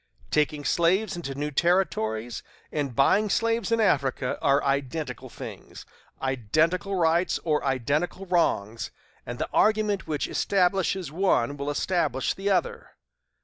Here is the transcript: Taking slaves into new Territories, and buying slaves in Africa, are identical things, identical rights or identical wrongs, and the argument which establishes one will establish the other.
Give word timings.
Taking 0.31 0.65
slaves 0.65 1.15
into 1.15 1.35
new 1.35 1.51
Territories, 1.51 2.41
and 2.71 2.95
buying 2.95 3.29
slaves 3.29 3.71
in 3.71 3.79
Africa, 3.79 4.39
are 4.41 4.63
identical 4.63 5.29
things, 5.29 5.85
identical 6.19 6.95
rights 6.95 7.37
or 7.43 7.63
identical 7.63 8.25
wrongs, 8.25 8.89
and 9.27 9.37
the 9.37 9.47
argument 9.53 10.07
which 10.07 10.27
establishes 10.27 11.11
one 11.11 11.55
will 11.55 11.69
establish 11.69 12.33
the 12.33 12.49
other. 12.49 12.95